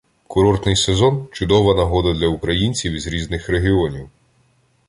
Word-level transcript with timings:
Курортний 0.27 0.75
сезон– 0.75 1.27
чудова 1.31 1.75
нагода 1.75 2.13
для 2.13 2.27
українців 2.27 2.93
із 2.93 3.07
різних 3.07 3.49
регіонів 3.49 4.09